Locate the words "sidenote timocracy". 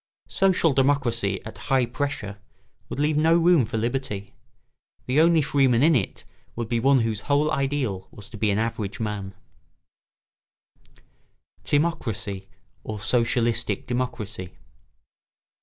11.63-12.47